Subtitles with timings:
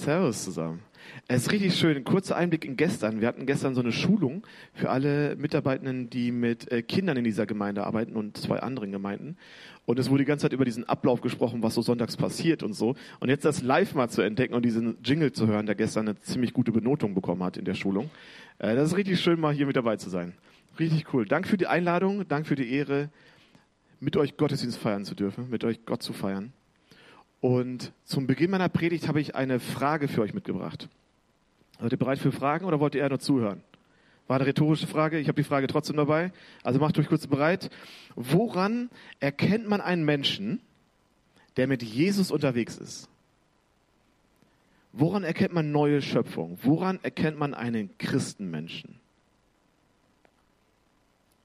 [0.00, 0.80] Servus zusammen.
[1.28, 1.96] Es ist richtig schön.
[1.96, 3.20] Ein kurzer Einblick in gestern.
[3.20, 7.46] Wir hatten gestern so eine Schulung für alle Mitarbeitenden, die mit äh, Kindern in dieser
[7.46, 9.36] Gemeinde arbeiten und zwei anderen Gemeinden.
[9.86, 12.72] Und es wurde die ganze Zeit über diesen Ablauf gesprochen, was so sonntags passiert und
[12.72, 12.96] so.
[13.18, 16.18] Und jetzt das live mal zu entdecken und diesen Jingle zu hören, der gestern eine
[16.18, 18.10] ziemlich gute Benotung bekommen hat in der Schulung.
[18.58, 20.32] Äh, das ist richtig schön, mal hier mit dabei zu sein.
[20.78, 21.26] Richtig cool.
[21.26, 23.10] Dank für die Einladung, dank für die Ehre,
[24.00, 26.52] mit euch Gottesdienst feiern zu dürfen, mit euch Gott zu feiern.
[27.40, 30.88] Und zum Beginn meiner Predigt habe ich eine Frage für euch mitgebracht.
[31.80, 33.62] Seid ihr bereit für Fragen oder wollt ihr eher nur zuhören?
[34.26, 35.18] War eine rhetorische Frage.
[35.18, 36.32] Ich habe die Frage trotzdem dabei.
[36.62, 37.70] Also macht euch kurz bereit.
[38.14, 40.60] Woran erkennt man einen Menschen,
[41.56, 43.08] der mit Jesus unterwegs ist?
[44.92, 46.58] Woran erkennt man neue Schöpfung?
[46.62, 49.00] Woran erkennt man einen Christenmenschen?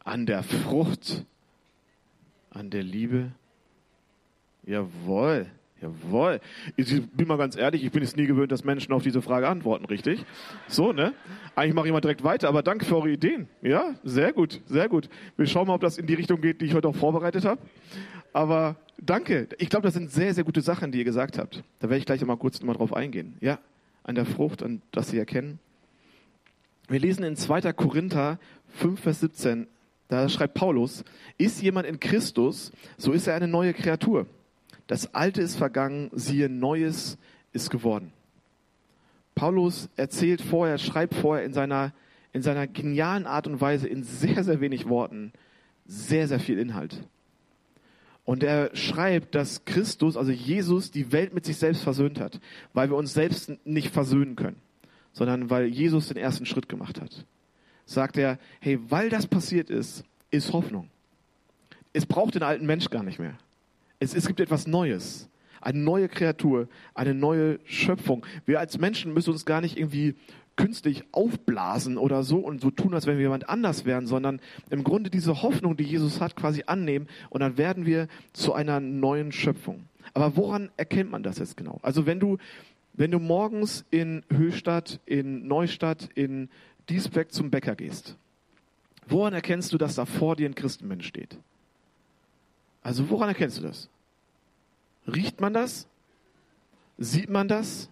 [0.04, 1.26] An der Frucht,
[2.50, 3.32] an der Liebe.
[4.64, 5.48] Jawohl.
[5.82, 6.40] Jawohl.
[6.78, 9.48] Ich bin mal ganz ehrlich, ich bin es nie gewöhnt, dass Menschen auf diese Frage
[9.48, 10.26] antworten, richtig?
[10.68, 11.14] So, ne?
[11.56, 13.48] Eigentlich mache ich mal direkt weiter, aber danke für eure Ideen.
[13.62, 15.10] Ja, sehr gut, sehr gut.
[15.36, 17.62] Wir schauen mal, ob das in die Richtung geht, die ich heute auch vorbereitet habe.
[18.32, 19.50] Aber danke.
[19.60, 21.64] Ich glaube, das sind sehr, sehr gute Sachen, die ihr gesagt habt.
[21.80, 23.36] Da werde ich gleich mal kurz mal drauf eingehen.
[23.42, 23.60] Ja,
[24.04, 25.60] an der Frucht, an das sie erkennen.
[26.88, 27.74] Wir lesen in 2.
[27.74, 28.40] Korinther
[28.76, 29.68] 5, Vers 17.
[30.08, 31.04] Da schreibt Paulus,
[31.38, 34.28] ist jemand in Christus, so ist er eine neue Kreatur.
[34.88, 37.18] Das Alte ist vergangen, siehe, Neues
[37.54, 38.14] ist geworden.
[39.34, 41.94] Paulus erzählt vorher, schreibt vorher in seiner,
[42.34, 45.34] in seiner genialen Art und Weise in sehr, sehr wenig Worten
[45.86, 47.04] sehr, sehr viel Inhalt.
[48.24, 52.40] Und er schreibt, dass Christus, also Jesus, die Welt mit sich selbst versöhnt hat,
[52.74, 54.60] weil wir uns selbst nicht versöhnen können,
[55.14, 57.26] sondern weil Jesus den ersten Schritt gemacht hat.
[57.86, 60.90] Sagt er, hey, weil das passiert ist, ist Hoffnung.
[61.94, 63.38] Es braucht den alten Mensch gar nicht mehr.
[64.06, 65.30] Es, es gibt etwas Neues.
[65.62, 68.24] Eine neue Kreatur, eine neue Schöpfung.
[68.46, 70.14] Wir als Menschen müssen uns gar nicht irgendwie
[70.56, 74.40] künstlich aufblasen oder so und so tun, als wenn wir jemand anders wären, sondern
[74.70, 78.80] im Grunde diese Hoffnung, die Jesus hat, quasi annehmen und dann werden wir zu einer
[78.80, 79.86] neuen Schöpfung.
[80.14, 81.80] Aber woran erkennt man das jetzt genau?
[81.82, 82.38] Also wenn du,
[82.94, 86.50] wenn du morgens in Höchstadt, in Neustadt, in
[86.90, 88.16] Diesbeck zum Bäcker gehst,
[89.08, 91.40] woran erkennst du, dass da vor dir ein Christenmensch steht?
[92.86, 93.90] Also woran erkennst du das?
[95.08, 95.88] Riecht man das?
[96.98, 97.90] Sieht man das?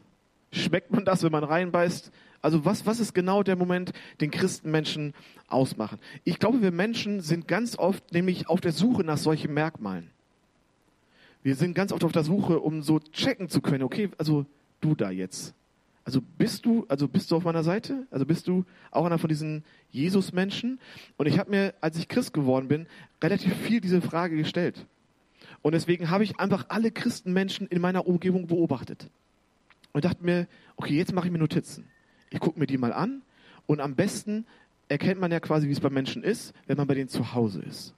[0.52, 2.12] Schmeckt man das, wenn man reinbeißt?
[2.42, 5.14] Also was, was ist genau der Moment, den Christenmenschen
[5.48, 6.00] ausmachen?
[6.24, 10.10] Ich glaube, wir Menschen sind ganz oft nämlich auf der Suche nach solchen Merkmalen.
[11.42, 14.46] Wir sind ganz oft auf der Suche, um so checken zu können, okay, also
[14.82, 15.54] du da jetzt.
[16.06, 18.08] Also bist du, also bist du auf meiner Seite?
[18.12, 20.80] Also bist du auch einer von diesen Jesus-Menschen?
[21.18, 22.88] Und ich habe mir, als ich Christ geworden bin,
[23.22, 24.86] relativ viel diese Frage gestellt.
[25.64, 29.10] Und deswegen habe ich einfach alle Christenmenschen in meiner Umgebung beobachtet.
[29.94, 31.88] Und dachte mir, okay, jetzt mache ich mir Notizen.
[32.30, 33.22] Ich gucke mir die mal an
[33.66, 34.46] und am besten
[34.90, 37.62] erkennt man ja quasi, wie es bei Menschen ist, wenn man bei denen zu Hause
[37.62, 37.96] ist.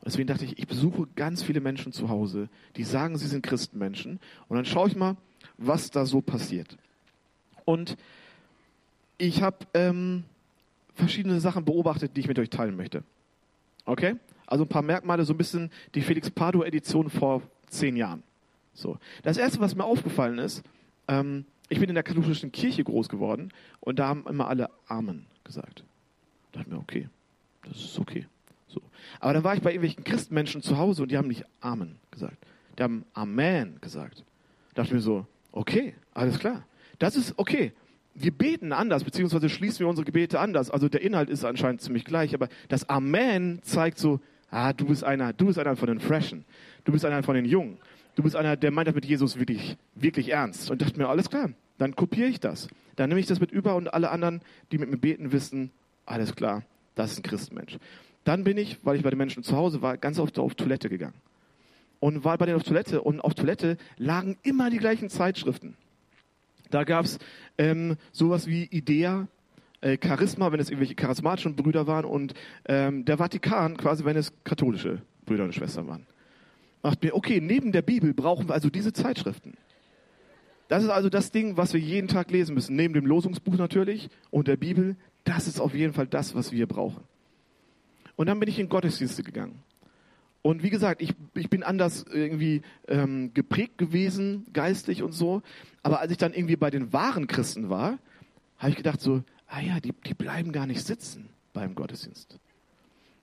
[0.00, 3.42] Und deswegen dachte ich, ich besuche ganz viele Menschen zu Hause, die sagen, sie sind
[3.42, 4.20] Christenmenschen.
[4.48, 5.16] Und dann schaue ich mal,
[5.56, 6.76] was da so passiert.
[7.64, 7.96] Und
[9.18, 10.24] ich habe ähm,
[10.94, 13.02] verschiedene Sachen beobachtet, die ich mit euch teilen möchte.
[13.84, 14.16] Okay?
[14.54, 18.22] Also ein paar Merkmale, so ein bisschen die Felix Pardo Edition vor zehn Jahren.
[18.72, 18.98] So.
[19.24, 20.62] Das erste, was mir aufgefallen ist,
[21.08, 25.26] ähm, ich bin in der katholischen Kirche groß geworden und da haben immer alle Amen
[25.42, 25.82] gesagt.
[26.52, 27.08] Da dachte mir, okay,
[27.64, 28.28] das ist okay.
[28.68, 28.80] So.
[29.18, 32.36] Aber dann war ich bei irgendwelchen Christenmenschen zu Hause und die haben nicht Amen gesagt.
[32.78, 34.20] Die haben Amen gesagt.
[34.68, 36.62] Da dachte ich mir so, okay, alles klar.
[37.00, 37.72] Das ist okay.
[38.14, 40.70] Wir beten anders, beziehungsweise schließen wir unsere Gebete anders.
[40.70, 44.20] Also der Inhalt ist anscheinend ziemlich gleich, aber das Amen zeigt so,
[44.54, 46.44] ah, du bist einer, du bist einer von den Freshen.
[46.84, 47.78] Du bist einer von den Jungen.
[48.14, 50.70] Du bist einer, der meint das mit Jesus wirklich, wirklich ernst.
[50.70, 52.68] Und dachte mir, alles klar, dann kopiere ich das.
[52.94, 55.72] Dann nehme ich das mit über und alle anderen, die mit mir beten, wissen,
[56.06, 56.62] alles klar,
[56.94, 57.78] das ist ein Christenmensch.
[58.22, 60.88] Dann bin ich, weil ich bei den Menschen zu Hause war, ganz oft auf Toilette
[60.88, 61.14] gegangen.
[61.98, 65.76] Und war bei denen auf Toilette und auf Toilette lagen immer die gleichen Zeitschriften.
[66.70, 67.18] Da gab es
[67.58, 69.26] ähm, sowas wie Idea,
[69.84, 72.32] äh, Charisma, wenn es irgendwelche charismatischen Brüder waren und
[72.66, 76.06] ähm, der Vatikan quasi, wenn es katholische Brüder und Schwestern waren.
[76.82, 79.54] Macht mir, okay, neben der Bibel brauchen wir also diese Zeitschriften.
[80.68, 82.76] Das ist also das Ding, was wir jeden Tag lesen müssen.
[82.76, 84.96] Neben dem Losungsbuch natürlich und der Bibel.
[85.24, 87.02] Das ist auf jeden Fall das, was wir brauchen.
[88.16, 89.62] Und dann bin ich in Gottesdienste gegangen.
[90.40, 95.42] Und wie gesagt, ich, ich bin anders irgendwie ähm, geprägt gewesen, geistlich und so.
[95.82, 97.98] Aber als ich dann irgendwie bei den wahren Christen war,
[98.58, 102.38] habe ich gedacht so, ah ja, die, die bleiben gar nicht sitzen beim Gottesdienst.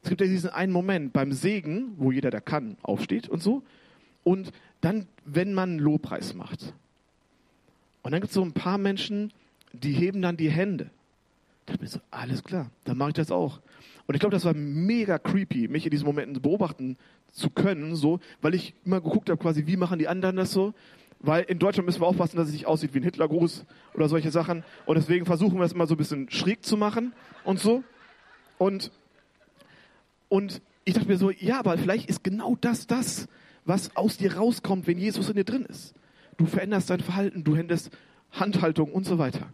[0.03, 3.63] Es gibt ja diesen einen Moment beim Segen, wo jeder, der kann, aufsteht und so.
[4.23, 4.51] Und
[4.81, 6.73] dann, wenn man Lobpreis macht.
[8.01, 9.31] Und dann gibt es so ein paar Menschen,
[9.73, 10.89] die heben dann die Hände.
[11.65, 13.62] Da bin ich so, alles klar, dann mache ich das auch.
[14.07, 16.97] Und ich glaube, das war mega creepy, mich in diesen Momenten beobachten
[17.31, 20.74] zu können, so, weil ich immer geguckt habe, quasi, wie machen die anderen das so?
[21.23, 24.31] Weil in Deutschland müssen wir aufpassen, dass es nicht aussieht wie ein Hitlergruß oder solche
[24.31, 24.63] Sachen.
[24.85, 27.13] Und deswegen versuchen wir es immer so ein bisschen schräg zu machen
[27.44, 27.83] und so.
[28.57, 28.91] Und,
[30.29, 33.27] und ich dachte mir so, ja, aber vielleicht ist genau das das,
[33.65, 35.94] was aus dir rauskommt, wenn Jesus in dir drin ist.
[36.38, 37.91] Du veränderst dein Verhalten, du händest
[38.31, 39.53] Handhaltung und so weiter.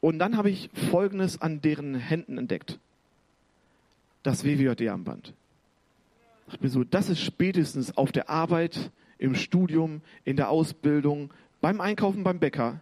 [0.00, 2.78] Und dann habe ich Folgendes an deren Händen entdeckt.
[4.22, 5.34] Das WWJD-Armband.
[6.46, 8.90] Ich dachte mir so, das ist spätestens auf der Arbeit,
[9.20, 11.30] im Studium, in der Ausbildung,
[11.60, 12.80] beim Einkaufen beim Bäcker,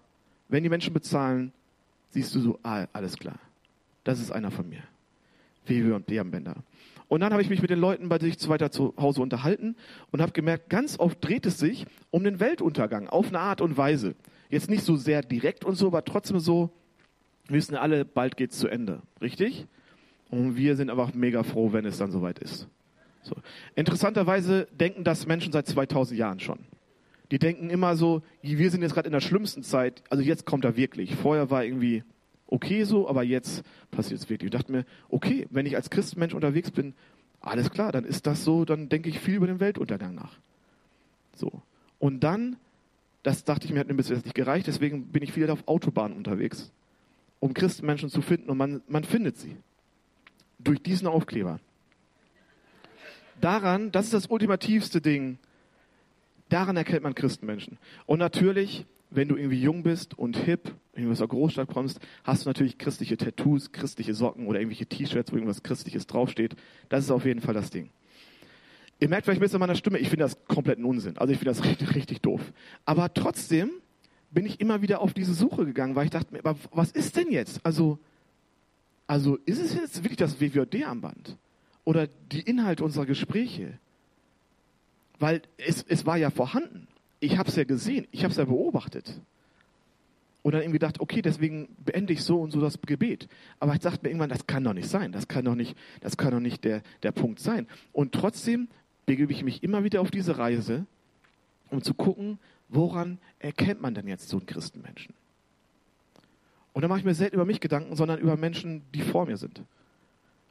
[0.48, 1.52] wenn die Menschen bezahlen,
[2.10, 3.38] siehst du so, ah, alles klar.
[4.04, 4.82] Das ist einer von mir.
[5.66, 6.54] WWJD-Armbänder.
[7.08, 9.76] Und dann habe ich mich mit den Leuten bei sich weiter zu Hause unterhalten
[10.12, 13.76] und habe gemerkt, ganz oft dreht es sich um den Weltuntergang auf eine Art und
[13.76, 14.14] Weise.
[14.48, 16.70] Jetzt nicht so sehr direkt und so, aber trotzdem so,
[17.48, 19.02] wir wissen alle, bald geht's zu Ende.
[19.20, 19.66] Richtig?
[20.30, 22.68] Und wir sind einfach mega froh, wenn es dann soweit ist.
[23.22, 23.36] So.
[23.74, 26.60] Interessanterweise denken das Menschen seit 2000 Jahren schon.
[27.30, 30.64] Die denken immer so, wir sind jetzt gerade in der schlimmsten Zeit, also jetzt kommt
[30.64, 31.14] er wirklich.
[31.14, 32.02] Vorher war irgendwie
[32.46, 34.52] okay so, aber jetzt passiert es wirklich.
[34.52, 36.94] Ich dachte mir, okay, wenn ich als Christenmensch unterwegs bin,
[37.40, 40.38] alles klar, dann ist das so, dann denke ich viel über den Weltuntergang nach.
[41.34, 41.62] So.
[41.98, 42.56] Und dann,
[43.22, 45.68] das dachte ich mir, hat mir bis jetzt nicht gereicht, deswegen bin ich viel auf
[45.68, 46.72] Autobahnen unterwegs,
[47.40, 49.56] um Christenmenschen zu finden und man, man findet sie.
[50.58, 51.60] Durch diesen Aufkleber.
[53.40, 55.38] Daran, das ist das ultimativste Ding,
[56.48, 57.78] daran erkennt man Christenmenschen.
[58.06, 61.98] Und natürlich wenn du irgendwie jung bist und hip, wenn du aus der Großstadt kommst,
[62.24, 66.56] hast du natürlich christliche Tattoos, christliche Socken oder irgendwelche T-Shirts, wo irgendwas Christliches draufsteht.
[66.88, 67.90] Das ist auf jeden Fall das Ding.
[69.00, 71.16] Ihr merkt vielleicht ein bisschen an meiner Stimme, ich finde das kompletten Unsinn.
[71.18, 72.40] Also ich finde das richtig, richtig doof.
[72.84, 73.70] Aber trotzdem
[74.30, 77.30] bin ich immer wieder auf diese Suche gegangen, weil ich dachte mir, was ist denn
[77.30, 77.64] jetzt?
[77.64, 77.98] Also,
[79.06, 81.38] also ist es jetzt wirklich das WWD-Armband?
[81.88, 83.78] Oder die Inhalte unserer Gespräche?
[85.18, 86.86] Weil es, es war ja vorhanden
[87.20, 89.20] ich habe es ja gesehen, ich habe es ja beobachtet.
[90.42, 93.28] Und dann irgendwie gedacht, okay, deswegen beende ich so und so das Gebet.
[93.58, 96.16] Aber ich dachte mir irgendwann, das kann doch nicht sein, das kann doch nicht, das
[96.16, 97.66] kann doch nicht der, der Punkt sein.
[97.92, 98.68] Und trotzdem
[99.04, 100.86] begebe ich mich immer wieder auf diese Reise,
[101.70, 102.38] um zu gucken,
[102.68, 105.14] woran erkennt man denn jetzt so einen Christenmenschen?
[106.72, 109.36] Und dann mache ich mir selten über mich Gedanken, sondern über Menschen, die vor mir
[109.36, 109.62] sind.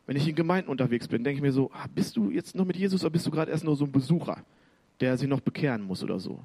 [0.07, 2.65] Wenn ich in Gemeinden unterwegs bin, denke ich mir so, ah, bist du jetzt noch
[2.65, 4.43] mit Jesus oder bist du gerade erst nur so ein Besucher,
[5.01, 6.39] der sich noch bekehren muss oder so?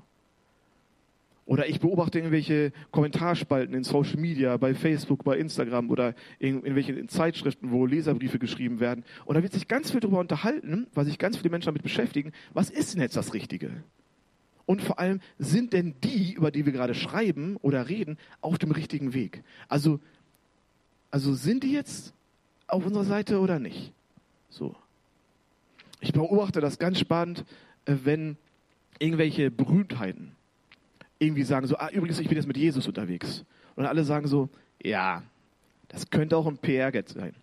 [1.44, 7.08] Oder ich beobachte irgendwelche Kommentarspalten in Social Media, bei Facebook, bei Instagram oder in irgendwelchen
[7.08, 9.04] Zeitschriften, wo Leserbriefe geschrieben werden.
[9.24, 12.32] Und da wird sich ganz viel darüber unterhalten, weil sich ganz viele Menschen damit beschäftigen,
[12.52, 13.70] was ist denn jetzt das Richtige?
[14.66, 18.70] Und vor allem, sind denn die, über die wir gerade schreiben oder reden, auf dem
[18.70, 19.42] richtigen Weg?
[19.68, 19.98] Also,
[21.10, 22.14] also sind die jetzt
[22.72, 23.92] auf unserer Seite oder nicht?
[24.48, 24.74] So.
[26.00, 27.44] Ich beobachte das ganz spannend,
[27.84, 28.36] äh, wenn
[28.98, 30.32] irgendwelche Berühmtheiten,
[31.18, 33.44] irgendwie sagen so, ah, übrigens, ich bin jetzt mit Jesus unterwegs.
[33.76, 34.48] Und alle sagen so,
[34.82, 35.22] ja,
[35.88, 37.34] das könnte auch ein PR-Get sein.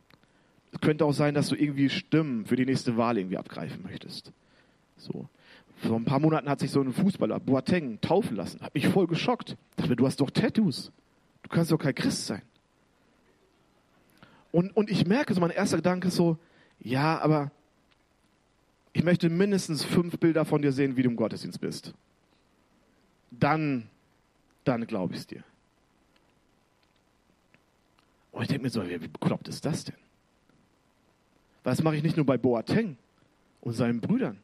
[0.71, 4.31] Es könnte auch sein, dass du irgendwie Stimmen für die nächste Wahl irgendwie abgreifen möchtest.
[4.97, 5.29] So.
[5.77, 8.61] Vor ein paar Monaten hat sich so ein Fußballer, Boateng, taufen lassen.
[8.61, 9.51] Hat mich voll geschockt.
[9.51, 10.91] Ich dachte mir, du hast doch Tattoos.
[11.43, 12.41] Du kannst doch kein Christ sein.
[14.51, 16.37] Und, und ich merke so, mein erster Gedanke ist so,
[16.79, 17.51] ja, aber
[18.93, 21.93] ich möchte mindestens fünf Bilder von dir sehen, wie du im Gottesdienst bist
[23.31, 23.89] dann,
[24.63, 25.43] dann glaube ich es dir.
[28.31, 29.95] Und ich denke mir so, wie bekloppt ist das denn?
[31.63, 32.97] Das mache ich nicht nur bei Boateng
[33.61, 34.39] und seinen Brüdern,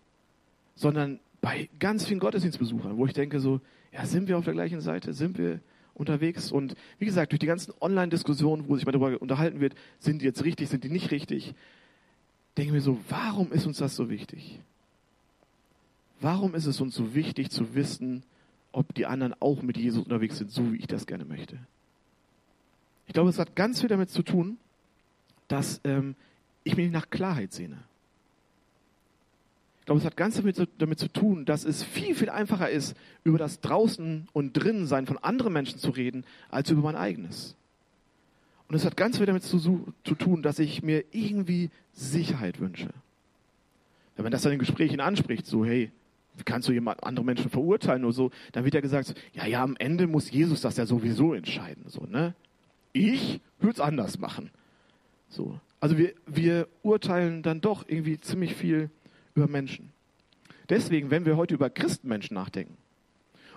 [0.75, 4.81] sondern bei ganz vielen Gottesdienstbesuchern, wo ich denke so, ja, sind wir auf der gleichen
[4.81, 5.13] Seite?
[5.13, 5.59] Sind wir
[5.95, 6.51] unterwegs?
[6.51, 10.25] Und wie gesagt, durch die ganzen Online-Diskussionen, wo sich mal darüber unterhalten wird, sind die
[10.25, 11.55] jetzt richtig, sind die nicht richtig,
[12.57, 14.59] denke ich mir so, warum ist uns das so wichtig?
[16.21, 18.23] Warum ist es uns so wichtig zu wissen,
[18.75, 21.57] ob die anderen auch mit Jesus unterwegs sind, so wie ich das gerne möchte.
[23.07, 24.57] Ich glaube, es hat ganz viel damit zu tun,
[25.47, 26.15] dass ähm,
[26.63, 27.77] ich mich nach Klarheit sehne.
[29.85, 32.97] Ich glaube, es hat ganz damit, damit zu tun, dass es viel, viel einfacher ist,
[33.23, 37.55] über das Draußen und Drinnensein von anderen Menschen zu reden, als über mein eigenes.
[38.67, 39.59] Und es hat ganz viel damit zu,
[40.03, 42.89] zu tun, dass ich mir irgendwie Sicherheit wünsche.
[44.15, 45.91] Wenn man das dann in Gesprächen anspricht, so, hey,
[46.35, 48.31] wie kannst du jemand, andere Menschen verurteilen oder so?
[48.53, 52.07] Dann wird ja gesagt, ja, ja, am Ende muss Jesus das ja sowieso entscheiden, so,
[52.09, 52.33] ne?
[52.91, 54.49] Ich würde es anders machen.
[55.29, 55.59] So.
[55.79, 58.89] Also wir, wir urteilen dann doch irgendwie ziemlich viel
[59.35, 59.91] über Menschen.
[60.69, 62.77] Deswegen, wenn wir heute über Christenmenschen nachdenken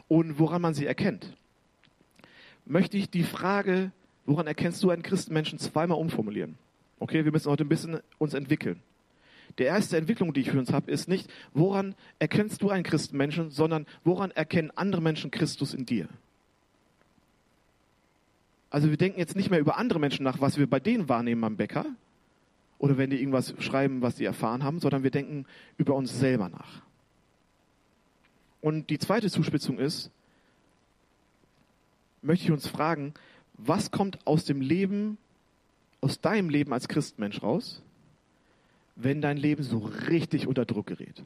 [0.09, 1.35] und woran man sie erkennt,
[2.67, 3.93] möchte ich die Frage,
[4.27, 6.57] woran erkennst du einen Christenmenschen, zweimal umformulieren.
[6.99, 8.83] Okay, wir müssen heute ein bisschen uns entwickeln.
[9.59, 13.51] Die erste Entwicklung, die ich für uns habe, ist nicht, woran erkennst du einen Christenmenschen,
[13.51, 16.09] sondern woran erkennen andere Menschen Christus in dir?
[18.71, 21.43] Also wir denken jetzt nicht mehr über andere Menschen nach, was wir bei denen wahrnehmen
[21.45, 21.87] am Bäcker
[22.79, 26.49] oder wenn die irgendwas schreiben, was sie erfahren haben, sondern wir denken über uns selber
[26.49, 26.83] nach.
[28.61, 30.11] Und die zweite Zuspitzung ist,
[32.23, 33.15] möchte ich uns fragen,
[33.55, 35.19] was kommt aus dem Leben,
[36.01, 37.83] aus deinem Leben als Christmensch raus,
[38.97, 41.25] wenn dein Leben so richtig unter Druck gerät?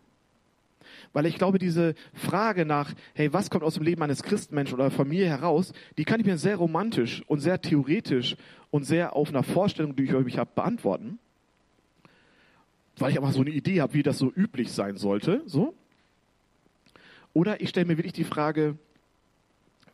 [1.13, 4.91] Weil ich glaube, diese Frage nach, hey, was kommt aus dem Leben eines Christmenschen oder
[4.91, 8.37] von mir heraus, die kann ich mir sehr romantisch und sehr theoretisch
[8.71, 11.19] und sehr auf einer Vorstellung, die ich über mich habe, beantworten.
[13.03, 15.43] Weil ich einfach so eine Idee habe, wie das so üblich sein sollte.
[15.47, 15.75] So.
[17.33, 18.79] Oder ich stelle mir wirklich die Frage,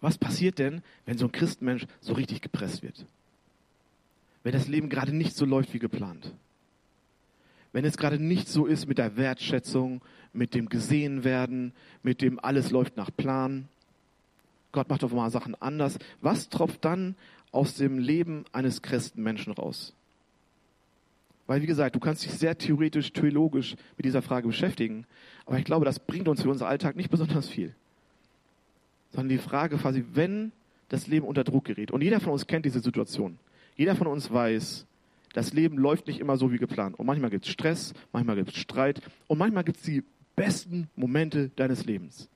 [0.03, 3.07] was passiert denn, wenn so ein Christmensch so richtig gepresst wird?
[4.43, 6.35] Wenn das Leben gerade nicht so läuft wie geplant?
[7.73, 10.03] Wenn es gerade nicht so ist mit der Wertschätzung,
[10.35, 11.73] mit dem Gesehenwerden,
[12.03, 13.69] mit dem alles läuft nach Plan?
[14.73, 15.99] Gott macht auf einmal Sachen anders.
[16.21, 17.17] Was tropft dann
[17.53, 19.95] aus dem Leben eines Christenmenschen raus?
[21.49, 25.05] Weil, wie gesagt, du kannst dich sehr theoretisch, theologisch mit dieser Frage beschäftigen.
[25.47, 27.75] Aber ich glaube, das bringt uns für unseren Alltag nicht besonders viel
[29.11, 30.53] sondern die Frage quasi, wenn
[30.89, 31.91] das Leben unter Druck gerät.
[31.91, 33.39] Und jeder von uns kennt diese Situation.
[33.77, 34.87] Jeder von uns weiß,
[35.33, 36.99] das Leben läuft nicht immer so wie geplant.
[36.99, 40.03] Und manchmal gibt es Stress, manchmal gibt es Streit und manchmal gibt es die
[40.37, 42.29] besten Momente deines Lebens.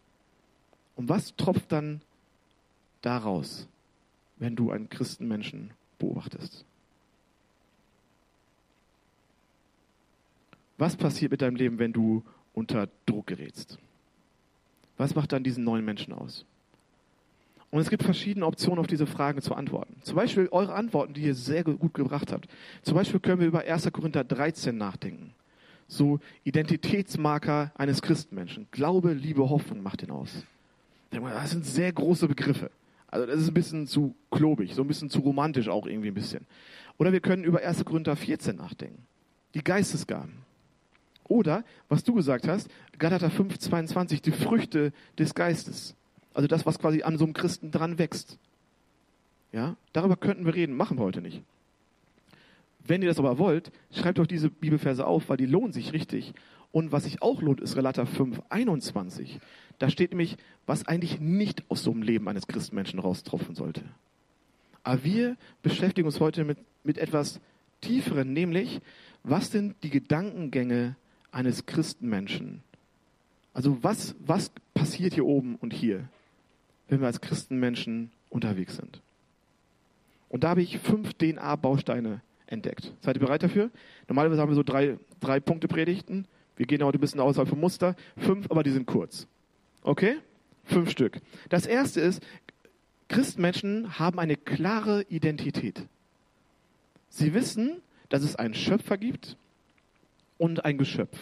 [0.94, 2.02] Und was tropft dann
[3.00, 3.68] daraus,
[4.36, 6.64] wenn du einen Christenmenschen beobachtest?
[10.82, 12.24] Was passiert mit deinem Leben, wenn du
[12.54, 13.78] unter Druck gerätst?
[14.96, 16.44] Was macht dann diesen neuen Menschen aus?
[17.70, 19.94] Und es gibt verschiedene Optionen, auf diese Fragen zu antworten.
[20.02, 22.48] Zum Beispiel eure Antworten, die ihr sehr gut gebracht habt.
[22.82, 23.92] Zum Beispiel können wir über 1.
[23.92, 25.34] Korinther 13 nachdenken.
[25.86, 28.66] So Identitätsmarker eines Christenmenschen.
[28.72, 30.44] Glaube, Liebe, Hoffnung macht ihn aus.
[31.12, 32.72] Das sind sehr große Begriffe.
[33.06, 36.14] Also das ist ein bisschen zu klobig, so ein bisschen zu romantisch auch irgendwie ein
[36.14, 36.44] bisschen.
[36.98, 37.84] Oder wir können über 1.
[37.84, 39.06] Korinther 14 nachdenken.
[39.54, 40.41] Die Geistesgaben.
[41.24, 45.94] Oder, was du gesagt hast, Galater 5, 22, die Früchte des Geistes.
[46.34, 48.38] Also das, was quasi an so einem Christen dran wächst.
[49.52, 51.42] Ja, darüber könnten wir reden, machen wir heute nicht.
[52.84, 56.32] Wenn ihr das aber wollt, schreibt euch diese Bibelverse auf, weil die lohnen sich richtig.
[56.72, 59.38] Und was sich auch lohnt, ist Relater 5, 21.
[59.78, 60.36] Da steht nämlich,
[60.66, 63.82] was eigentlich nicht aus so einem Leben eines Christenmenschen raustropfen sollte.
[64.82, 67.40] Aber wir beschäftigen uns heute mit, mit etwas
[67.82, 68.80] Tieferen, nämlich,
[69.22, 70.96] was sind die Gedankengänge
[71.32, 72.62] eines Christenmenschen?
[73.52, 76.08] Also was, was passiert hier oben und hier?
[76.92, 79.00] wenn wir als Christenmenschen unterwegs sind.
[80.28, 82.92] Und da habe ich fünf DNA-Bausteine entdeckt.
[83.00, 83.70] Seid ihr bereit dafür?
[84.08, 86.26] Normalerweise haben wir so drei, drei Punkte Predigten.
[86.54, 87.96] Wir gehen heute ein bisschen außerhalb vom Muster.
[88.18, 89.26] Fünf, aber die sind kurz.
[89.82, 90.16] Okay?
[90.64, 91.18] Fünf Stück.
[91.48, 92.22] Das erste ist,
[93.08, 95.86] Christenmenschen haben eine klare Identität.
[97.08, 99.38] Sie wissen, dass es einen Schöpfer gibt
[100.42, 101.16] und ein Geschöpf.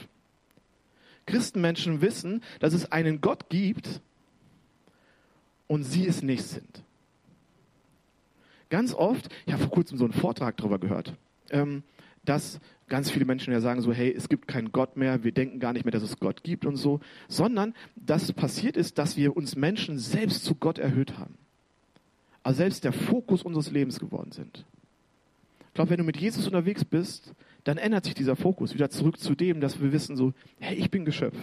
[1.27, 4.00] Christenmenschen wissen, dass es einen Gott gibt
[5.67, 6.83] und sie es nicht sind.
[8.71, 11.15] Ganz oft, ich habe vor kurzem so einen Vortrag darüber gehört,
[11.50, 11.83] ähm,
[12.25, 15.61] dass ganz viele Menschen ja sagen so, hey, es gibt keinen Gott mehr, wir denken
[15.61, 19.37] gar nicht mehr, dass es Gott gibt und so, sondern dass passiert ist, dass wir
[19.37, 21.35] uns Menschen selbst zu Gott erhöht haben.
[22.43, 24.65] Also selbst der Fokus unseres Lebens geworden sind.
[25.69, 29.19] Ich glaube, wenn du mit Jesus unterwegs bist, dann ändert sich dieser Fokus wieder zurück
[29.19, 31.37] zu dem, dass wir wissen so, hey, ich bin Geschöpf.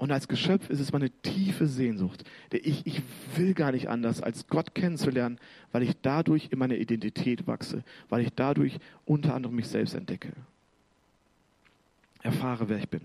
[0.00, 2.24] Und als Geschöpf ist es meine tiefe Sehnsucht.
[2.50, 3.02] Ich, ich
[3.36, 5.38] will gar nicht anders, als Gott kennenzulernen,
[5.72, 10.32] weil ich dadurch in meiner Identität wachse, weil ich dadurch unter anderem mich selbst entdecke.
[12.22, 13.02] Erfahre, wer ich bin.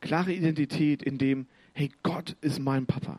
[0.00, 3.18] Klare Identität in dem, hey, Gott ist mein Papa.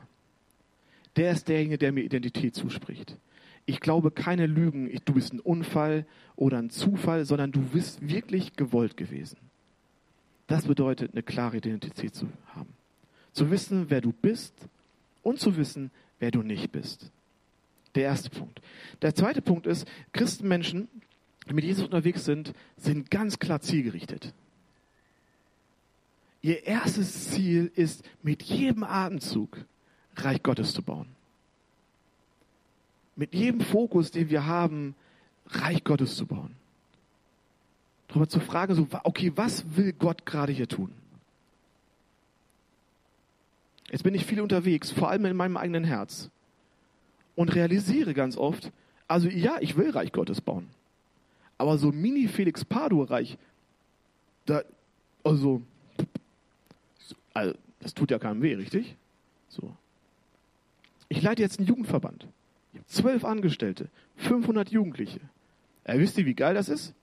[1.18, 3.16] Der ist derjenige, der mir Identität zuspricht.
[3.66, 6.06] Ich glaube keine Lügen, du bist ein Unfall
[6.36, 9.38] oder ein Zufall, sondern du bist wirklich gewollt gewesen.
[10.48, 12.74] Das bedeutet, eine klare Identität zu haben.
[13.32, 14.54] Zu wissen, wer du bist
[15.24, 17.12] und zu wissen, wer du nicht bist.
[17.96, 18.62] Der erste Punkt.
[19.02, 20.88] Der zweite Punkt ist, Christenmenschen,
[21.50, 24.34] die mit Jesus unterwegs sind, sind ganz klar zielgerichtet.
[26.42, 29.66] Ihr erstes Ziel ist, mit jedem Atemzug
[30.16, 31.15] Reich Gottes zu bauen.
[33.16, 34.96] Mit jedem Fokus, den wir haben,
[35.48, 36.56] Reich Gottes zu bauen
[38.16, 40.90] darüber zu fragen, so, okay, was will Gott gerade hier tun?
[43.92, 46.30] Jetzt bin ich viel unterwegs, vor allem in meinem eigenen Herz.
[47.36, 48.72] und realisiere ganz oft,
[49.10, 50.70] also ja, ich will Reich Gottes bauen.
[51.58, 53.38] Aber so Mini-Felix Padur-Reich,
[54.46, 54.62] da,
[55.22, 55.62] also,
[57.34, 58.96] also, das tut ja keinem weh, richtig?
[59.50, 59.76] So.
[61.10, 62.26] Ich leite jetzt einen Jugendverband.
[62.88, 65.20] Zwölf Angestellte, 500 Jugendliche.
[65.88, 66.94] Ja, wisst ihr, wie geil das ist?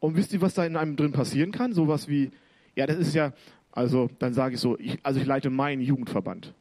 [0.00, 1.72] Und wisst ihr, was da in einem drin passieren kann?
[1.72, 2.30] Sowas wie,
[2.76, 3.32] ja, das ist ja,
[3.72, 6.54] also dann sage ich so, ich, also ich leite meinen Jugendverband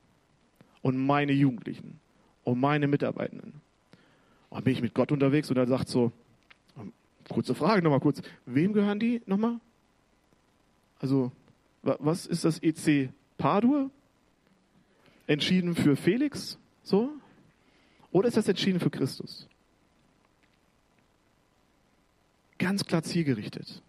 [0.81, 2.00] und meine Jugendlichen
[2.43, 3.62] und meine Mitarbeitenden.
[4.50, 6.12] Und bin ich mit Gott unterwegs und er sagt so,
[7.29, 9.59] kurze Frage nochmal kurz, wem gehören die nochmal?
[11.00, 11.31] Also,
[11.83, 13.91] was ist das EC Padur?
[15.27, 16.57] Entschieden für Felix?
[16.83, 17.12] So?
[18.11, 19.47] Oder ist das entschieden für Christus?
[22.57, 23.81] Ganz klar zielgerichtet.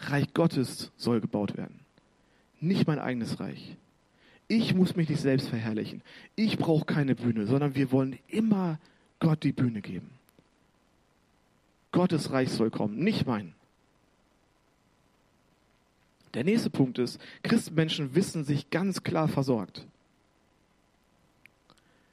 [0.00, 1.80] Reich Gottes soll gebaut werden.
[2.60, 3.76] Nicht mein eigenes Reich.
[4.46, 6.02] Ich muss mich nicht selbst verherrlichen.
[6.36, 8.78] Ich brauche keine Bühne, sondern wir wollen immer
[9.20, 10.10] Gott die Bühne geben.
[11.92, 13.54] Gottes Reich soll kommen, nicht mein.
[16.34, 19.86] Der nächste Punkt ist, Christenmenschen wissen sich ganz klar versorgt.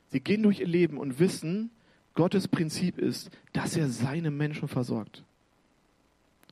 [0.10, 1.72] Sie gehen durch ihr Leben und wissen,
[2.14, 5.24] Gottes Prinzip ist, dass er seine Menschen versorgt.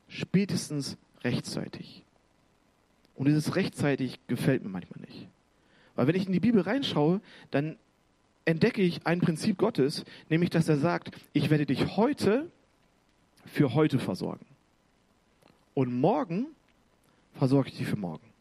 [0.08, 2.04] Spätestens rechtzeitig.
[3.14, 5.28] Und dieses rechtzeitig gefällt mir manchmal nicht.
[5.94, 7.20] Weil wenn ich in die Bibel reinschaue,
[7.50, 7.76] dann
[8.44, 12.50] entdecke ich ein Prinzip Gottes, nämlich dass er sagt, ich werde dich heute
[13.46, 14.44] für heute versorgen.
[15.72, 16.46] Und morgen
[17.34, 18.33] versorge ich dich für morgen.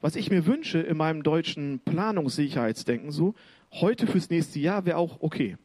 [0.00, 3.34] Was ich mir wünsche in meinem deutschen Planungssicherheitsdenken so,
[3.72, 5.56] heute fürs nächste Jahr wäre auch okay.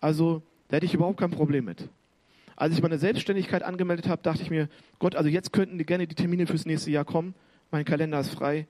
[0.00, 1.88] Also da hätte ich überhaupt kein Problem mit.
[2.56, 4.68] Als ich meine Selbstständigkeit angemeldet habe, dachte ich mir,
[5.00, 7.34] Gott, also jetzt könnten die gerne die Termine fürs nächste Jahr kommen.
[7.72, 8.68] Mein Kalender ist frei.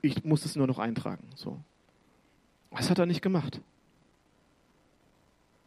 [0.00, 1.28] Ich muss es nur noch eintragen.
[1.36, 1.58] So.
[2.72, 3.60] Das hat er nicht gemacht.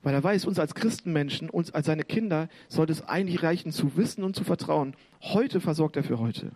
[0.04, 3.96] Weil er weiß, uns als Christenmenschen, uns als seine Kinder, sollte es eigentlich reichen, zu
[3.96, 4.94] wissen und zu vertrauen.
[5.22, 6.52] Heute versorgt er für heute.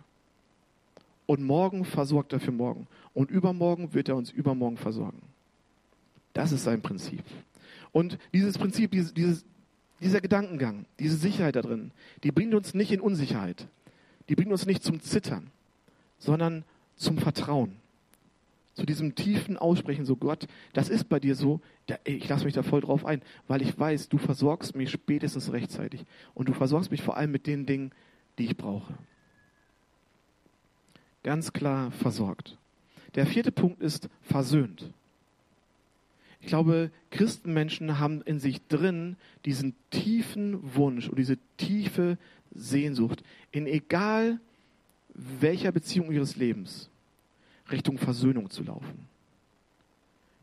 [1.30, 2.88] Und morgen versorgt er für morgen.
[3.14, 5.22] Und übermorgen wird er uns übermorgen versorgen.
[6.32, 7.22] Das ist sein Prinzip.
[7.92, 9.44] Und dieses Prinzip, dieses, dieses,
[10.00, 11.92] dieser Gedankengang, diese Sicherheit da drin,
[12.24, 13.68] die bringt uns nicht in Unsicherheit.
[14.28, 15.52] Die bringt uns nicht zum Zittern,
[16.18, 16.64] sondern
[16.96, 17.76] zum Vertrauen
[18.74, 21.60] zu diesem tiefen Aussprechen, so Gott, das ist bei dir so,
[22.02, 26.04] ich lasse mich da voll drauf ein, weil ich weiß, du versorgst mich spätestens rechtzeitig
[26.34, 27.92] und du versorgst mich vor allem mit den Dingen,
[28.36, 28.94] die ich brauche.
[31.22, 32.56] Ganz klar versorgt.
[33.14, 34.90] Der vierte Punkt ist versöhnt.
[36.40, 42.16] Ich glaube, Christenmenschen haben in sich drin diesen tiefen Wunsch und diese tiefe
[42.52, 44.40] Sehnsucht in egal
[45.14, 46.88] welcher Beziehung ihres Lebens
[47.70, 49.06] Richtung Versöhnung zu laufen.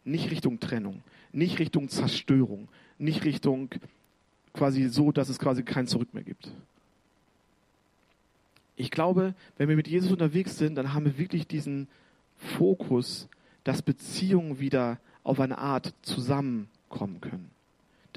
[0.04, 3.70] Nicht Richtung Trennung, nicht Richtung Zerstörung, nicht Richtung
[4.54, 6.52] quasi so, dass es quasi kein Zurück mehr gibt.
[8.78, 11.90] Ich glaube, wenn wir mit Jesus unterwegs sind, dann haben wir wirklich diesen
[12.38, 13.28] Fokus,
[13.66, 17.50] dass Beziehungen wieder auf eine Art zusammenkommen können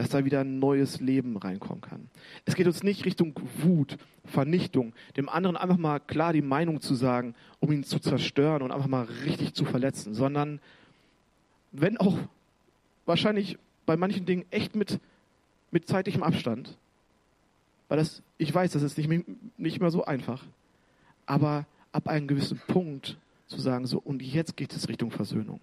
[0.01, 2.09] dass da wieder ein neues Leben reinkommen kann.
[2.47, 6.95] Es geht uns nicht Richtung Wut, Vernichtung, dem anderen einfach mal klar die Meinung zu
[6.95, 10.59] sagen, um ihn zu zerstören und einfach mal richtig zu verletzen, sondern
[11.71, 12.17] wenn auch
[13.05, 15.01] wahrscheinlich bei manchen Dingen echt mit,
[15.71, 16.79] mit zeitlichem Abstand,
[17.91, 19.25] weil das, ich weiß, das ist nicht,
[19.59, 20.45] nicht mehr so einfach,
[21.27, 25.59] aber ab einem gewissen Punkt zu sagen, so, und jetzt geht es Richtung Versöhnung.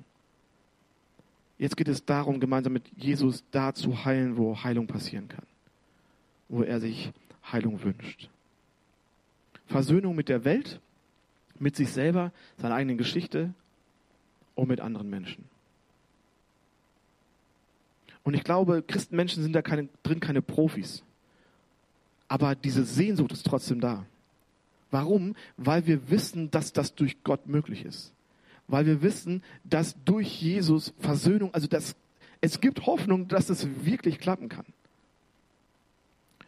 [1.58, 5.46] Jetzt geht es darum, gemeinsam mit Jesus da zu heilen, wo Heilung passieren kann,
[6.50, 7.14] wo er sich
[7.50, 8.30] Heilung wünscht.
[9.68, 10.82] Versöhnung mit der Welt,
[11.60, 13.54] mit sich selber, seiner eigenen Geschichte
[14.54, 15.46] und mit anderen Menschen.
[18.24, 21.04] Und ich glaube, Christenmenschen sind da keine, drin keine Profis.
[22.28, 24.06] Aber diese Sehnsucht ist trotzdem da.
[24.92, 25.36] Warum?
[25.58, 28.14] Weil wir wissen, dass das durch Gott möglich ist
[28.68, 31.96] weil wir wissen, dass durch Jesus Versöhnung, also dass
[32.42, 34.66] es gibt Hoffnung, dass es wirklich klappen kann.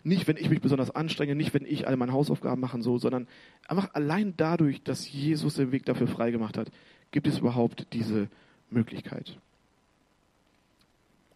[0.04, 3.28] Nicht, wenn ich mich besonders anstrenge, nicht, wenn ich alle meine Hausaufgaben machen so, sondern
[3.68, 6.72] einfach allein dadurch, dass Jesus den Weg dafür freigemacht hat,
[7.12, 8.30] gibt es überhaupt diese
[8.70, 9.38] Möglichkeit.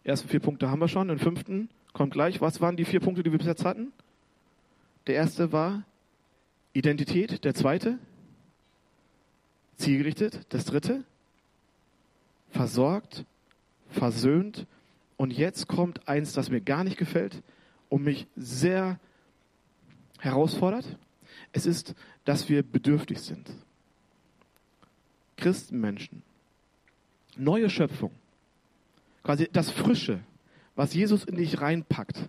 [0.02, 2.40] Ersten vier Punkte haben wir schon, den fünften kommt gleich.
[2.40, 3.92] Was waren die vier Punkte, die wir bis jetzt hatten?
[5.06, 5.84] Der erste war
[6.72, 7.98] Identität, der zweite
[9.76, 10.46] zielgerichtet.
[10.48, 11.04] Das dritte,
[12.50, 13.24] versorgt,
[13.88, 14.66] versöhnt.
[15.16, 17.42] Und jetzt kommt eins, das mir gar nicht gefällt
[17.88, 18.98] und mich sehr
[20.18, 20.98] herausfordert.
[21.52, 23.48] Es ist, dass wir bedürftig sind.
[25.36, 26.22] Christenmenschen,
[27.36, 28.12] neue Schöpfung,
[29.22, 30.20] quasi das Frische,
[30.74, 32.28] was Jesus in dich reinpackt,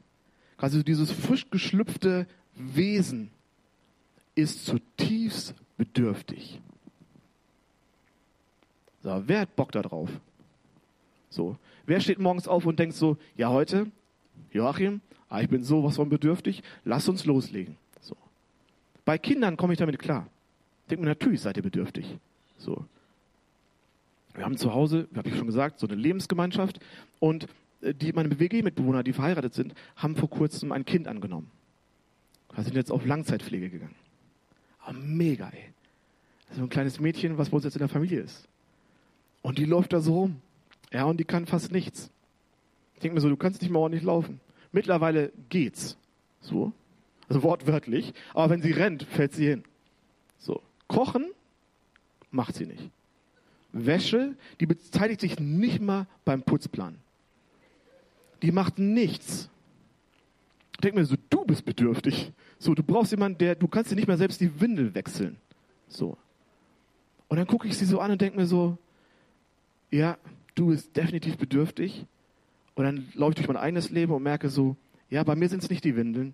[0.57, 3.31] quasi dieses frisch geschlüpfte Wesen,
[4.33, 6.59] ist zutiefst bedürftig.
[9.03, 10.09] So, wer hat Bock da drauf?
[11.29, 13.91] So, wer steht morgens auf und denkt so, ja heute,
[14.51, 17.77] Joachim, ah, ich bin sowas von bedürftig, lass uns loslegen.
[18.01, 18.15] So.
[19.03, 20.27] Bei Kindern komme ich damit klar.
[20.89, 22.17] Denkt mir, natürlich seid ihr bedürftig.
[22.57, 22.85] So.
[24.33, 26.79] Wir haben zu Hause, wie habe ich schon gesagt, so eine Lebensgemeinschaft
[27.19, 27.47] und
[27.81, 31.49] äh, die, meine WG-Mitbewohner, die verheiratet sind, haben vor kurzem ein Kind angenommen.
[32.55, 33.95] Wir sind jetzt auf Langzeitpflege gegangen.
[34.79, 35.73] Aber mega, ey.
[36.51, 38.47] So ein kleines Mädchen, was bei uns jetzt in der Familie ist.
[39.41, 40.41] Und die läuft da so rum.
[40.91, 42.09] Ja, und die kann fast nichts.
[42.93, 44.39] Ich denke mir so, du kannst nicht mal ordentlich laufen.
[44.71, 45.97] Mittlerweile geht's.
[46.39, 46.71] So.
[47.27, 48.13] Also wortwörtlich.
[48.33, 49.63] Aber wenn sie rennt, fällt sie hin.
[50.37, 50.61] So.
[50.87, 51.31] Kochen
[52.31, 52.89] macht sie nicht.
[53.73, 56.97] Wäsche, die beteiligt sich nicht mal beim Putzplan.
[58.41, 59.49] Die macht nichts.
[60.73, 62.31] Ich denke mir so, du bist bedürftig.
[62.65, 65.37] So, du brauchst jemanden, der, du kannst dir nicht mehr selbst die Windel wechseln.
[65.87, 66.17] So.
[67.27, 68.79] Und dann gucke ich sie so an und denke mir so,
[69.91, 70.17] ja,
[70.55, 72.07] du bist definitiv bedürftig.
[72.73, 74.75] Und dann laufe ich durch mein eigenes Leben und merke so,
[75.11, 76.33] ja, bei mir sind es nicht die Windeln.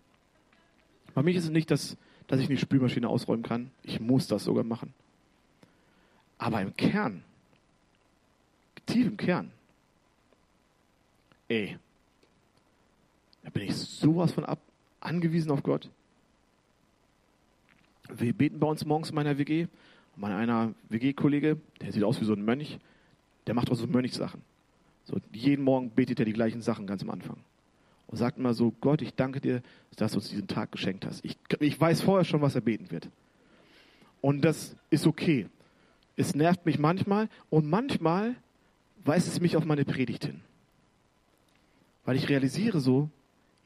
[1.13, 3.70] Bei mir ist es nicht, dass, dass ich eine Spülmaschine ausräumen kann.
[3.84, 4.94] Ich muss das sogar machen.
[6.38, 7.24] Aber im Kern
[8.86, 9.52] tief im Kern,
[11.50, 11.78] ey,
[13.44, 14.62] da bin ich sowas von ab,
[15.02, 15.89] angewiesen auf Gott.
[18.17, 19.67] Wir beten bei uns morgens in meiner WG.
[20.15, 22.80] Mein einer WG-Kollege, der sieht aus wie so ein Mönch,
[23.47, 24.41] der macht auch so Mönchsachen.
[25.06, 27.38] So, jeden Morgen betet er die gleichen Sachen ganz am Anfang.
[28.08, 29.62] Und sagt immer so, Gott, ich danke dir,
[29.95, 31.24] dass du uns diesen Tag geschenkt hast.
[31.24, 33.10] Ich, ich weiß vorher schon, was er beten wird.
[34.19, 35.47] Und das ist okay.
[36.17, 38.36] Es nervt mich manchmal und manchmal
[39.06, 40.41] weist es mich auf meine Predigt hin.
[42.04, 43.10] Weil ich realisiere so,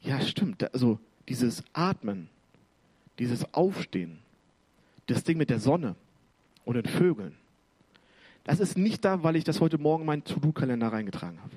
[0.01, 2.29] ja stimmt, also dieses Atmen,
[3.17, 4.19] dieses Aufstehen,
[5.07, 5.95] das Ding mit der Sonne
[6.63, 7.35] und den Vögeln,
[8.43, 11.55] das ist nicht da, weil ich das heute Morgen in meinen To-Do-Kalender reingetragen habe.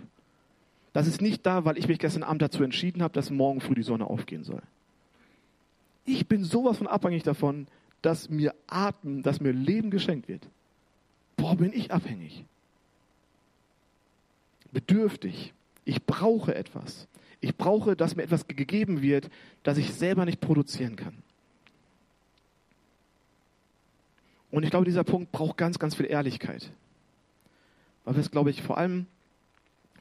[0.94, 3.74] Das ist nicht da, weil ich mich gestern Abend dazu entschieden habe, dass morgen früh
[3.74, 4.62] die Sonne aufgehen soll.
[6.06, 7.66] Ich bin sowas von abhängig davon,
[8.00, 10.48] dass mir Atmen, dass mir Leben geschenkt wird.
[11.36, 12.44] Boah, bin ich abhängig
[14.72, 15.54] bedürftig.
[15.84, 17.08] Ich brauche etwas.
[17.40, 19.30] Ich brauche, dass mir etwas gegeben wird,
[19.62, 21.22] das ich selber nicht produzieren kann.
[24.50, 26.70] Und ich glaube, dieser Punkt braucht ganz, ganz viel Ehrlichkeit.
[28.04, 29.06] Weil wir es, glaube ich, vor allem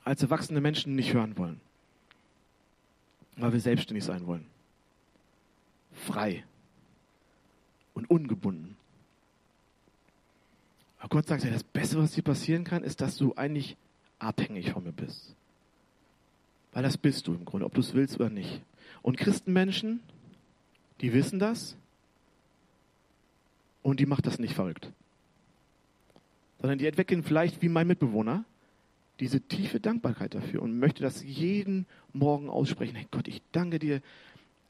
[0.03, 1.59] als erwachsene Menschen nicht hören wollen.
[3.35, 4.45] Weil wir selbstständig sein wollen.
[5.91, 6.43] Frei
[7.93, 8.77] und ungebunden.
[10.99, 13.75] Aber Gott sagt ja, das Beste, was dir passieren kann, ist, dass du eigentlich
[14.19, 15.35] abhängig von mir bist.
[16.71, 18.61] Weil das bist du im Grunde, ob du es willst oder nicht.
[19.01, 19.99] Und Christenmenschen,
[21.01, 21.75] die wissen das
[23.87, 24.91] und die macht das nicht verrückt.
[26.59, 28.43] Sondern die entwickeln vielleicht wie mein Mitbewohner
[29.21, 32.97] diese tiefe Dankbarkeit dafür und möchte das jeden Morgen aussprechen.
[32.97, 34.01] Hey Gott, ich danke dir,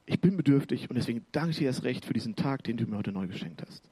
[0.05, 2.85] ich bin bedürftig und deswegen danke ich dir erst recht für diesen Tag, den du
[2.85, 3.89] mir heute neu geschenkt hast.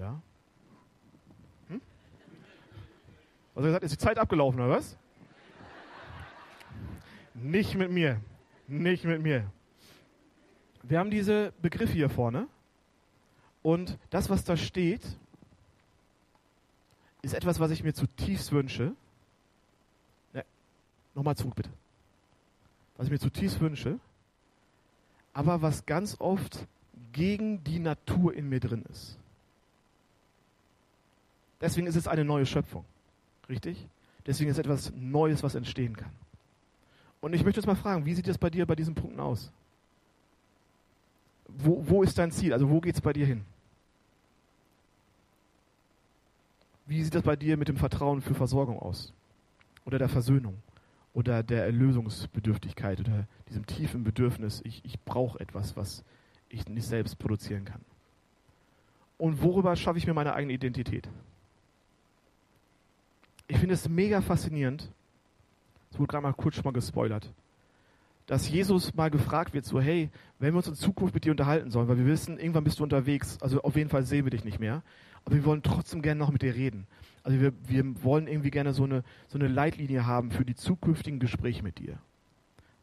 [0.00, 0.18] Ja?
[1.68, 1.82] Hm?
[3.64, 3.84] Er gesagt?
[3.84, 4.96] Ist die Zeit abgelaufen, oder was?
[7.34, 8.20] Nicht mit mir.
[8.68, 9.50] Nicht mit mir.
[10.82, 12.46] Wir haben diese Begriffe hier vorne.
[13.62, 15.02] Und das, was da steht,
[17.22, 18.94] ist etwas, was ich mir zutiefst wünsche.
[20.32, 20.42] Ja,
[21.14, 21.70] Nochmal zurück, bitte.
[22.96, 23.98] Was ich mir zutiefst wünsche,
[25.32, 26.66] aber was ganz oft
[27.12, 29.18] gegen die Natur in mir drin ist.
[31.60, 32.84] Deswegen ist es eine neue Schöpfung.
[33.50, 33.88] Richtig?
[34.24, 36.12] Deswegen ist etwas Neues, was entstehen kann.
[37.20, 39.52] Und ich möchte jetzt mal fragen, wie sieht es bei dir bei diesen Punkten aus?
[41.48, 42.52] Wo, wo ist dein Ziel?
[42.52, 43.44] Also wo geht es bei dir hin?
[46.86, 49.12] Wie sieht das bei dir mit dem Vertrauen für Versorgung aus?
[49.84, 50.56] Oder der Versöhnung?
[51.12, 53.00] Oder der Erlösungsbedürftigkeit?
[53.00, 56.04] Oder diesem tiefen Bedürfnis, ich, ich brauche etwas, was
[56.48, 57.80] ich nicht selbst produzieren kann?
[59.18, 61.08] Und worüber schaffe ich mir meine eigene Identität?
[63.50, 64.88] Ich finde es mega faszinierend.
[65.90, 67.32] Es wurde gerade mal kurz schon mal gespoilert.
[68.26, 70.08] Dass Jesus mal gefragt wird, so, hey,
[70.38, 72.84] wenn wir uns in Zukunft mit dir unterhalten sollen, weil wir wissen, irgendwann bist du
[72.84, 74.82] unterwegs, also auf jeden Fall sehen wir dich nicht mehr.
[75.24, 76.86] aber wir wollen trotzdem gerne noch mit dir reden.
[77.24, 81.18] Also wir, wir wollen irgendwie gerne so eine, so eine Leitlinie haben für die zukünftigen
[81.18, 81.98] Gespräche mit dir.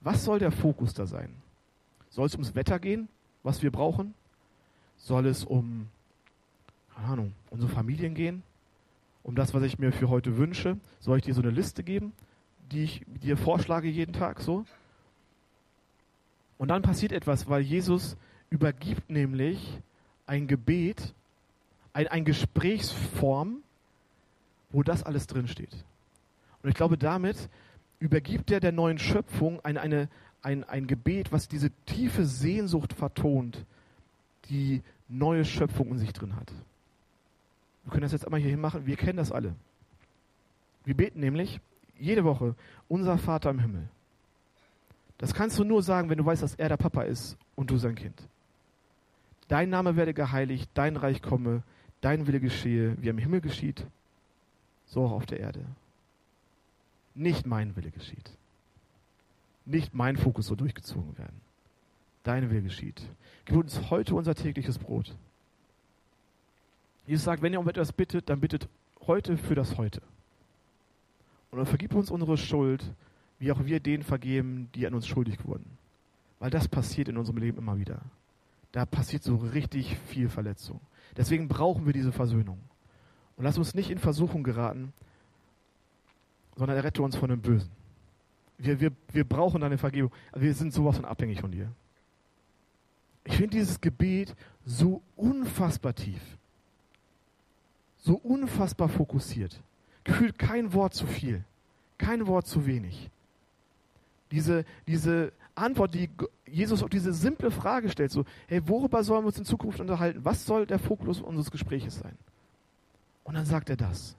[0.01, 1.33] Was soll der Fokus da sein?
[2.09, 3.07] Soll es ums Wetter gehen,
[3.41, 4.13] was wir brauchen?
[4.97, 5.87] Soll es um,
[6.93, 8.43] keine Ahnung, unsere Familien gehen?
[9.27, 10.77] Um das, was ich mir für heute wünsche?
[11.01, 12.13] Soll ich dir so eine Liste geben,
[12.71, 14.63] die ich dir vorschlage jeden Tag so?
[16.57, 18.15] Und dann passiert etwas, weil Jesus
[18.49, 19.81] übergibt nämlich
[20.27, 21.13] ein Gebet,
[21.91, 23.57] ein, ein Gesprächsform,
[24.69, 25.75] wo das alles drinsteht.
[26.63, 27.49] Und ich glaube, damit
[27.99, 30.07] übergibt er der neuen Schöpfung eine, eine,
[30.41, 33.65] ein, ein Gebet, was diese tiefe Sehnsucht vertont,
[34.49, 36.53] die neue Schöpfung in sich drin hat.
[37.87, 38.85] Wir können das jetzt einmal hier machen.
[38.85, 39.55] Wir kennen das alle.
[40.83, 41.61] Wir beten nämlich
[41.97, 42.53] jede Woche,
[42.89, 43.87] unser Vater im Himmel.
[45.17, 47.77] Das kannst du nur sagen, wenn du weißt, dass er der Papa ist und du
[47.77, 48.27] sein Kind.
[49.47, 51.63] Dein Name werde geheiligt, dein Reich komme,
[52.01, 53.87] dein Wille geschehe, wie im Himmel geschieht,
[54.87, 55.63] so auch auf der Erde.
[57.15, 58.31] Nicht mein Wille geschieht.
[59.63, 61.39] Nicht mein Fokus so durchgezogen werden.
[62.23, 63.01] Dein Wille geschieht.
[63.45, 65.15] Gib uns heute unser tägliches Brot.
[67.07, 68.67] Jesus sagt, wenn ihr um etwas bittet, dann bittet
[69.07, 70.01] heute für das Heute.
[71.49, 72.83] Und dann vergib uns unsere Schuld,
[73.39, 75.65] wie auch wir denen vergeben, die an uns schuldig wurden.
[76.39, 78.01] Weil das passiert in unserem Leben immer wieder.
[78.73, 80.81] Da passiert so richtig viel Verletzung.
[81.15, 82.59] Deswegen brauchen wir diese Versöhnung.
[83.37, 84.91] Und lass uns nicht in Versuchung geraten,
[86.57, 87.71] sondern errette uns von dem Bösen.
[88.57, 90.11] Wir, wir, wir brauchen deine Vergebung.
[90.35, 91.71] Wir sind sowas von abhängig von dir.
[93.23, 96.21] Ich finde dieses Gebet so unfassbar tief.
[97.99, 99.61] So unfassbar fokussiert.
[100.03, 101.43] Gefühlt kein Wort zu viel.
[101.97, 103.09] Kein Wort zu wenig.
[104.31, 106.09] Diese, diese Antwort, die
[106.45, 110.23] Jesus auf diese simple Frage stellt, so, hey, worüber sollen wir uns in Zukunft unterhalten?
[110.23, 112.17] Was soll der Fokus unseres Gespräches sein?
[113.23, 114.15] Und dann sagt er das.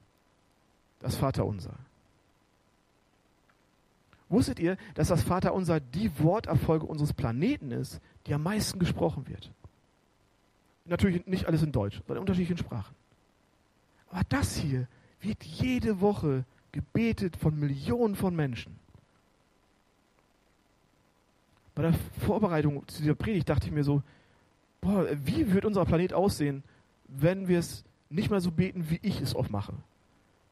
[1.00, 1.74] Das Vaterunser.
[4.28, 9.52] Wusstet ihr, dass das Vaterunser die Worterfolge unseres Planeten ist, die am meisten gesprochen wird?
[10.84, 12.94] Natürlich nicht alles in Deutsch, sondern in unterschiedlichen Sprachen.
[14.10, 14.86] Aber das hier
[15.20, 18.78] wird jede Woche gebetet von Millionen von Menschen.
[21.74, 24.02] Bei der Vorbereitung zu dieser Predigt dachte ich mir so,
[24.80, 26.62] boah, wie wird unser Planet aussehen,
[27.06, 29.74] wenn wir es nicht mal so beten, wie ich es oft mache?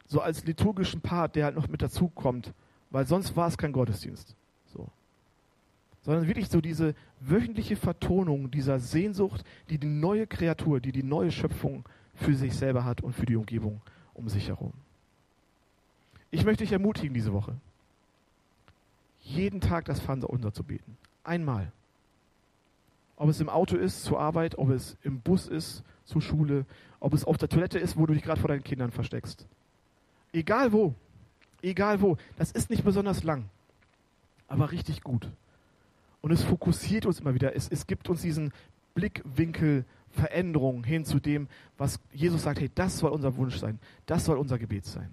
[0.07, 2.53] So als liturgischen Part, der halt noch mit dazu kommt,
[2.91, 4.37] weil sonst war es kein Gottesdienst.
[4.67, 4.89] So.
[6.03, 11.33] Sondern wirklich so diese wöchentliche Vertonung dieser Sehnsucht, die die neue Kreatur, die die neue
[11.33, 11.85] Schöpfung
[12.17, 13.81] für sich selber hat und für die Umgebung
[14.15, 14.73] um sich herum.
[16.31, 17.57] Ich möchte dich ermutigen diese Woche,
[19.21, 20.97] jeden Tag das Vaterunser zu beten.
[21.25, 21.73] Einmal.
[23.17, 26.67] Ob es im Auto ist, zur Arbeit, ob es im Bus ist, zur Schule,
[27.01, 29.47] ob es auf der Toilette ist, wo du dich gerade vor deinen Kindern versteckst.
[30.33, 30.95] Egal wo.
[31.63, 32.17] Egal wo.
[32.37, 33.49] Das ist nicht besonders lang,
[34.49, 35.31] aber richtig gut.
[36.21, 37.55] Und es fokussiert uns immer wieder.
[37.57, 38.53] Es, es gibt uns diesen
[38.95, 39.85] Blickwinkel
[40.17, 41.49] Veränderung hin zu dem,
[41.79, 45.13] was Jesus sagt, hey, das soll unser Wunsch sein, das soll unser Gebet sein.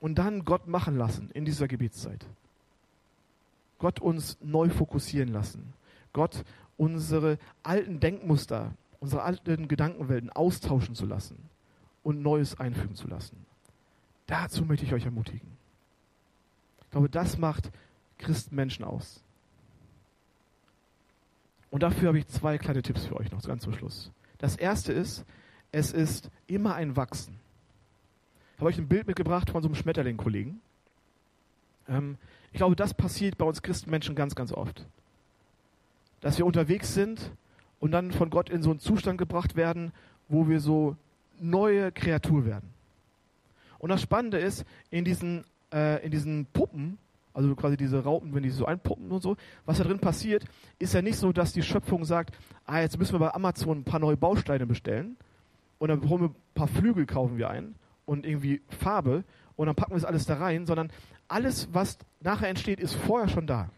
[0.00, 2.24] Und dann Gott machen lassen in dieser Gebetszeit.
[3.78, 5.72] Gott uns neu fokussieren lassen.
[6.12, 6.44] Gott
[6.76, 11.38] unsere alten Denkmuster, unsere alten Gedankenwelten austauschen zu lassen
[12.02, 13.44] und Neues einfügen zu lassen.
[14.26, 15.48] Dazu möchte ich euch ermutigen.
[16.82, 17.70] Ich glaube, das macht
[18.18, 19.22] Christenmenschen aus.
[21.70, 24.10] Und dafür habe ich zwei kleine Tipps für euch noch ganz zum Schluss.
[24.38, 25.24] Das erste ist,
[25.72, 27.38] es ist immer ein Wachsen.
[28.54, 30.60] Ich habe euch ein Bild mitgebracht von so einem Schmetterling-Kollegen.
[31.88, 32.16] Ähm,
[32.52, 34.86] ich glaube, das passiert bei uns Christenmenschen ganz, ganz oft.
[36.20, 37.32] Dass wir unterwegs sind
[37.80, 39.92] und dann von Gott in so einen Zustand gebracht werden,
[40.28, 40.96] wo wir so
[41.38, 42.70] neue Kreatur werden.
[43.78, 46.98] Und das Spannende ist, in diesen, äh, in diesen Puppen
[47.38, 50.44] also quasi diese Raupen, wenn die so einpuppen und so, was da drin passiert,
[50.80, 53.84] ist ja nicht so, dass die Schöpfung sagt, ah, jetzt müssen wir bei Amazon ein
[53.84, 55.16] paar neue Bausteine bestellen
[55.78, 59.22] und dann holen wir ein paar Flügel, kaufen wir ein und irgendwie Farbe
[59.54, 60.90] und dann packen wir das alles da rein, sondern
[61.28, 63.70] alles, was nachher entsteht, ist vorher schon da.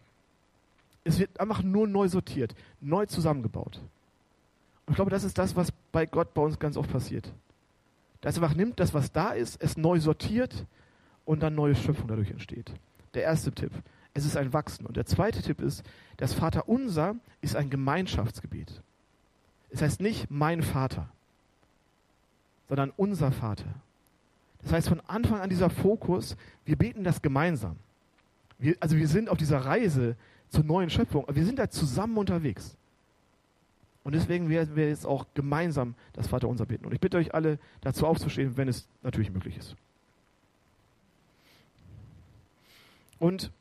[1.03, 3.79] Es wird einfach nur neu sortiert, neu zusammengebaut.
[4.87, 7.31] Und ich glaube, das ist das, was bei Gott bei uns ganz oft passiert.
[8.21, 10.65] Dass er einfach nimmt das, was da ist, es neu sortiert
[11.25, 12.71] und dann neue Schöpfung dadurch entsteht.
[13.13, 13.71] Der erste Tipp.
[14.13, 14.85] Es ist ein Wachsen.
[14.85, 15.83] Und der zweite Tipp ist,
[16.17, 18.81] das Vaterunser ist ein Gemeinschaftsgebet.
[19.69, 21.09] Es heißt nicht mein Vater,
[22.67, 23.73] sondern unser Vater.
[24.61, 27.77] Das heißt, von Anfang an dieser Fokus, wir beten das gemeinsam.
[28.59, 30.15] Wir, also wir sind auf dieser Reise
[30.49, 32.77] zur neuen Schöpfung, wir sind da zusammen unterwegs.
[34.03, 36.85] Und deswegen werden wir jetzt auch gemeinsam das Vaterunser beten.
[36.85, 39.75] Und ich bitte euch alle, dazu aufzustehen, wenn es natürlich möglich ist.
[43.21, 43.51] Und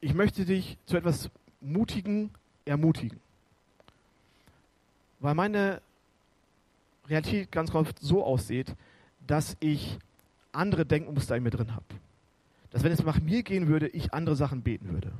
[0.00, 2.30] ich möchte dich zu etwas mutigen,
[2.64, 3.20] ermutigen.
[5.20, 5.80] Weil meine
[7.08, 8.74] Realität ganz oft so aussieht,
[9.28, 9.96] dass ich
[10.50, 11.84] andere Denkmuster in mir drin habe.
[12.72, 15.10] Dass wenn es nach mir gehen würde, ich andere Sachen beten würde.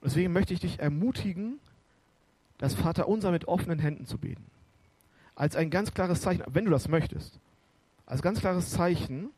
[0.00, 1.60] Und deswegen möchte ich dich ermutigen,
[2.58, 4.44] das Vaterunser mit offenen Händen zu beten.
[5.36, 7.38] Als ein ganz klares Zeichen, wenn du das möchtest,
[8.04, 9.30] als ganz klares Zeichen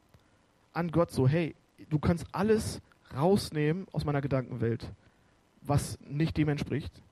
[0.73, 1.55] an Gott so, hey,
[1.91, 2.81] du kannst alles
[3.15, 4.91] rausnehmen aus meiner Gedankenwelt,
[5.63, 7.03] was nicht dem entspricht.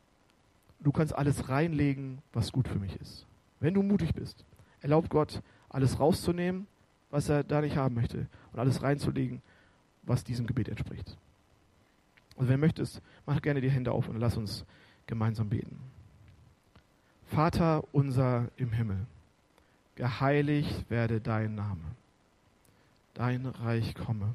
[0.81, 3.27] Du kannst alles reinlegen, was gut für mich ist.
[3.61, 4.45] Wenn du mutig bist,
[4.81, 6.67] erlaub Gott, alles rauszunehmen,
[7.11, 9.41] was er da nicht haben möchte, und alles reinzulegen,
[10.03, 11.17] was diesem Gebet entspricht.
[12.37, 14.65] Also wenn du möchtest, mach gerne die Hände auf und lass uns
[15.07, 15.79] gemeinsam beten.
[17.27, 19.07] Vater unser im Himmel,
[19.95, 21.85] geheiligt werde dein Name,
[23.15, 24.35] dein Reich komme,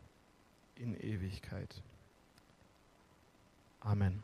[0.75, 1.81] in Ewigkeit.
[3.81, 4.23] Amen.